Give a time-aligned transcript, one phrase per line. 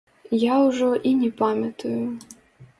[0.43, 2.03] Я ўжо і не памятаю.